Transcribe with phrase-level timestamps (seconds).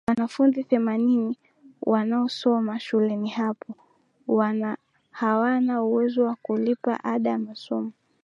[0.07, 1.37] Wanafunzi themanini
[1.81, 3.75] wanaosoma shuleni hapo
[5.11, 7.91] hawana uwezo wa kulipa ada ya masomo